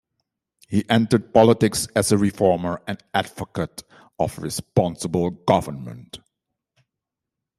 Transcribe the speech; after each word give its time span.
He 0.67 0.89
entered 0.89 1.31
politics 1.31 1.87
as 1.95 2.11
a 2.11 2.17
reformer 2.17 2.81
and 2.87 3.03
advocate 3.13 3.83
of 4.17 4.39
responsible 4.39 5.29
government. 5.29 6.17